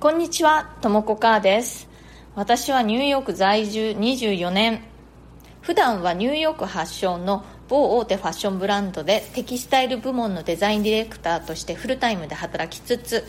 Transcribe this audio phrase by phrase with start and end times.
[0.00, 1.86] こんにちは、ともこかーです。
[2.34, 4.80] 私はニューヨーク在住24年。
[5.60, 13.26] 普段はニューヨーク発祥の某大手ファッションブランドでテキスタイル部門のデザインディレクターとしてフルタイムで働きつつ、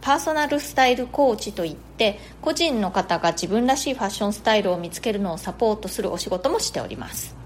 [0.00, 7.36] パーソナルスタイルコーチといって個人の方が自分らしいファッションスタイルを見つけるのをサポートするお仕事もしております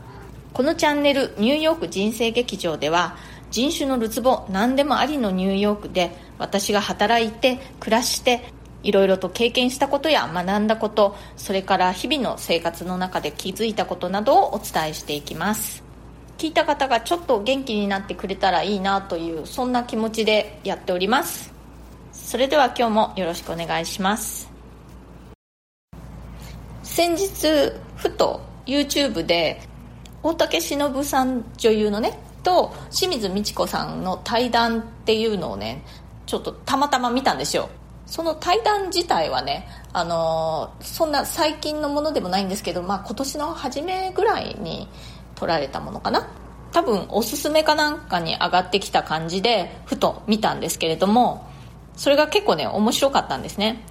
[0.52, 3.16] このチャンネルニューヨーク人生劇場では
[3.50, 15.83] 人種のるつぼ何でもありのニューヨークで私が働いて暮らしていろいろと経験したことや学んだことそれから日々の生活の中で気づいたことなどをお伝えしていきます。
[16.38, 21.52] 聞いた方がちょっと元気になってくれたらいいなというそんな気持ちでやっております。
[22.12, 24.51] それでは今日もよろしくお願いします。
[26.83, 29.60] 先日ふと YouTube で
[30.23, 35.85] 大竹しのぶさん女優のねと清水美智子さんの対談っていうのをね
[36.24, 37.69] ちょっとたまたま見たんですよ。
[38.10, 44.88] その対談自体はね、あのー、そんな最近のものでもないんですけど、まあ、今年の初めぐらいに
[45.37, 46.29] 撮られたものかな。
[46.73, 51.45] 多分おすすめかなんかに上がってきた感じでふと見たんですけれども
[51.96, 53.85] それが結構ね面白かったんですね。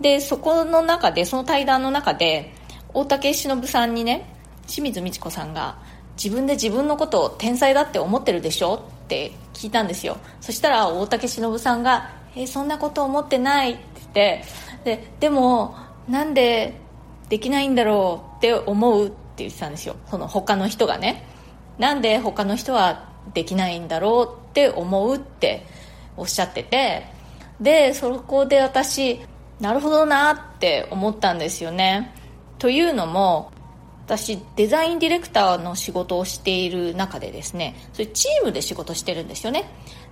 [0.00, 2.52] でそこの中でその対談の中で
[2.92, 4.32] 大竹しのぶさんにね
[4.66, 5.78] 清水美智子さんが
[6.16, 10.16] 自分で自分のことを天才だって思ってるでしょって聞いたんですよ。
[10.40, 14.44] そしたら大竹しのぶさんが「えそんなこと思ってない」って言って。
[14.84, 15.74] ででも
[16.08, 16.74] なんで
[17.28, 19.96] できないんだろうって思うって言ってたんですよ。
[20.10, 21.24] その他の人がね。
[21.78, 25.66] なんで他の人はできないんだろうって思うって
[26.16, 27.06] おっしゃってて。
[27.60, 29.20] でそこで私
[29.60, 32.14] なるほどなって思ったんですよね。
[32.58, 33.52] というのも
[34.06, 37.74] 私デザインディレクターの仕事をしている中でですね。
[37.92, 39.64] それチームで仕事してるんですよね。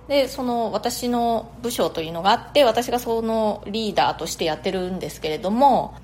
[0.07, 5.95] でその私の部署というのがあって私がそのリーダーとしてやってるんですけれども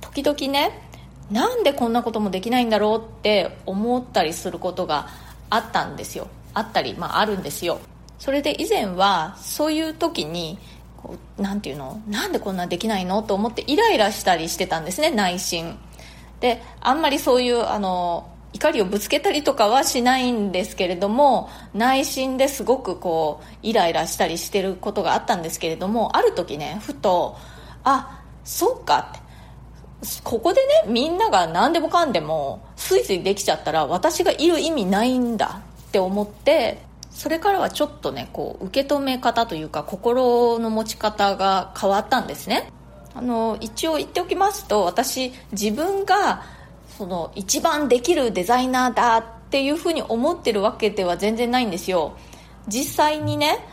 [0.00, 0.80] 時々ね
[1.30, 5.08] なんでこんなこともできないんだろうって思ったりすることが
[5.50, 6.28] あったんですよ。
[6.54, 7.80] あったり、まあ、あるんですよ。
[8.18, 10.58] それで以前はそういう時に
[10.96, 12.00] こうなんていうの？
[12.08, 13.22] なんでこんなできないの？
[13.22, 15.78] と思ってイライラしたりしてたんですね内心。
[16.40, 27.36] であんまりそういうあの怒りをぶつけたりとかはしないんですけれども内心ですごくこうイライラしたりしてることがあったんですけれどもある時ねふと
[27.84, 29.28] あそうかって。
[30.22, 36.78] ここでねみんなが何でもかんでもスイスイできちゃったら私がいる意味ないんだって思って
[37.10, 42.70] それからはちょっとねこう受け止め方というか心の持ち方が変わったんですね。
[43.14, 46.44] あの一応言っておきますと私自分が
[46.98, 52.16] その一番できるデザイナーだっていうふうに思ってるわけでは全然ないんですよ。
[52.66, 53.64] 実際にね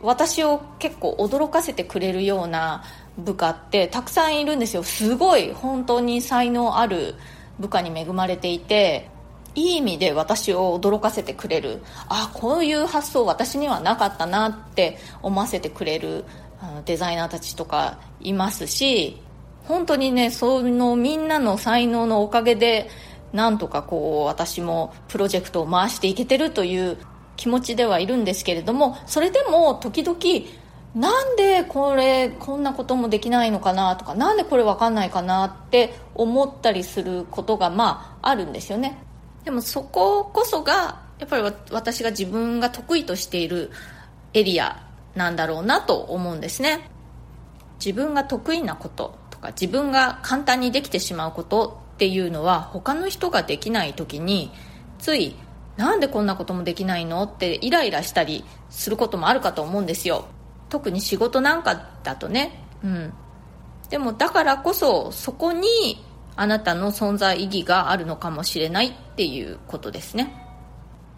[0.00, 2.82] 私を結構驚かせてくれるような
[3.18, 4.82] 部下ってたくさんいるんですよ。
[4.82, 7.16] すごい本当に才能ある
[7.58, 9.10] 部下に恵まれていて
[9.54, 11.82] いい意味で私を驚かせてくれる。
[12.08, 16.24] あこういう発想私にはなかったなって思わせてくれる
[16.86, 19.20] デザイナーたちとかいますし
[19.64, 22.90] 本当にねそのみんなの才能のおかげで
[23.32, 26.98] なんとかこう私もプロジェクトを回していけてるという
[27.36, 30.18] 気持ちではいるんですけれどもそれでも時々
[30.94, 38.98] なんでこれこんなこともできないのかなとかなんでこれ分かんないかなって思ったりすることがまああるんですよね。
[39.44, 43.70] でもそここそがやっぱり私が自分が得意としている
[44.34, 44.84] エリア
[45.14, 46.90] なんだろうなと思うんですね。
[47.84, 49.19] 自分が得意なこと。
[49.40, 49.48] か。
[49.48, 54.50] 自分が簡単にできてしまうことっていうのは他の人ができない時に
[54.98, 55.36] つい
[55.76, 60.26] なんでこんなこともできないのってイライラしたりすることもあるかと思うんですよ。
[60.68, 62.64] 特に仕事なんかだとね。
[62.84, 63.12] うん。
[63.88, 66.04] でもだからこそそこに
[66.36, 70.34] あなたの存在意義があるのかもしれないっていうことですね。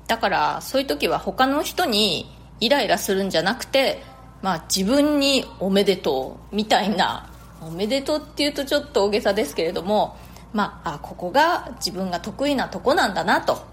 [0.06, 4.02] だからそういう時は他の人にイライラするんじゃなくて、
[4.42, 7.31] まあ、自分におめでとうみたいな
[7.66, 10.16] おめでとうっていうとちょっと大げさですけれども、
[10.52, 13.64] まあ、あここが自分が得意なとこなんだなと。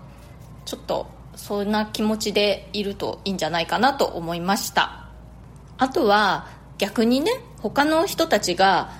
[0.65, 5.07] ちょっとそんな気持ちでいるといいんじゃないかなと思いました。
[5.77, 6.47] あとは
[6.77, 8.91] 逆にね他の人たちが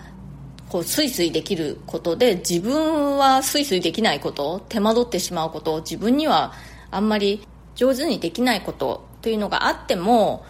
[0.70, 6.54] こうスイスイできることで自分はスイスイできないこと手間取ってしまうこと自分には
[6.92, 7.46] あんまり
[7.76, 10.44] 上手にできないことというのがあっても、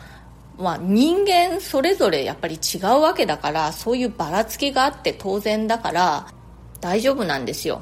[0.60, 6.28] まあ、人間それぞれやっぱり違うわけだからそういうばらつきがあって当然だから
[6.82, 7.82] 大丈夫なんですよ。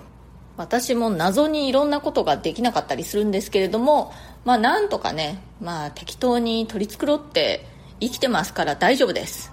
[0.58, 4.12] 私も謎にいろんなことができなかったりするんですけれども
[4.44, 7.66] まあなんとかね、まあ、適当に取り繕って
[8.00, 9.52] 生きてますから大丈夫です。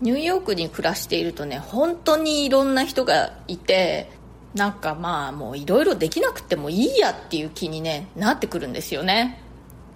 [0.00, 4.10] ニューヨークに暮らしているとね本当にいろんな人がいて
[4.54, 9.42] なんかまあもういろいろできなくてもいいやっていう気に、ね、なってくるんですよね。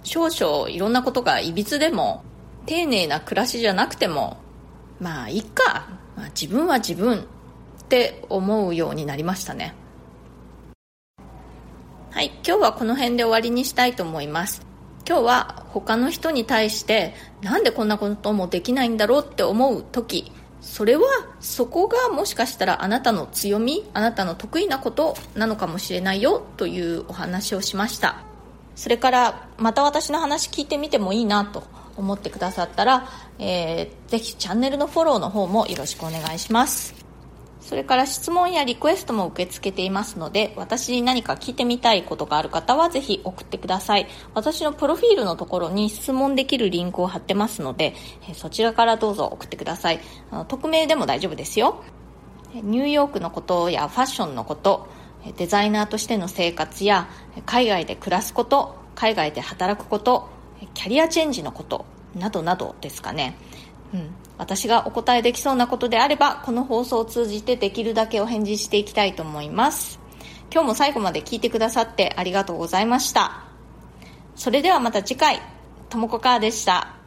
[0.03, 2.25] 少々いろんなことがいびつでも
[2.67, 4.39] 丁寧な暮らしじゃなくても
[5.01, 9.75] まあいいか、まあ、自分は自分って思うようになりましたね。
[12.11, 12.27] はい。
[12.47, 14.63] 今日はこの辺で終わりにしたいと思います。
[15.09, 20.31] 今日は他の人に対してなんでこんなこともできないんだろうって思う時。
[20.61, 21.07] それは
[21.41, 28.23] そこがもしかしたらあなたの強みあなたの得意なことなのかもしれないよというお話をしました。
[28.77, 31.63] それからまた私の話聞いてみてもいいなと。
[32.01, 33.09] 思ってくださったら、
[33.39, 37.01] えー、ぜひチャンネルのフォローの方もよろしくお願いします
[37.71, 44.09] それから質問やリクエストも受け付けていますので、私に何か聞いてみたいことがある方はぜひ送ってください。
[44.35, 47.95] 私のプロフィールのところに質問できるリンクを貼ってますので、
[48.35, 50.01] そちらからどうぞ送ってください。
[50.33, 51.85] あの匿名でも大丈夫ですよ。
[52.55, 54.89] ニューヨークのことやファッションのこと、
[55.37, 57.09] デザイナーとしての生活や
[57.47, 60.29] 海外で暮らすこと、海外で働くこと、
[60.75, 63.37] キャリアチェンジのことなどなどですかね。
[63.93, 69.99] うん、私がお答えできそうなことであればこの放送を通じてできるだけお返事していきたいと思います。
[70.53, 73.45] 今日も最後まで聞いてくださってありがとうございました。
[74.37, 75.41] それではまた次回。
[75.89, 77.00] ともこかーでした。